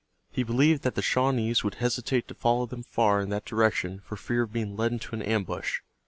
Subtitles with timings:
[0.31, 4.15] He believed that the Shawnees would hesitate to follow them far in that direction for
[4.15, 5.81] fear of being led into an ambush.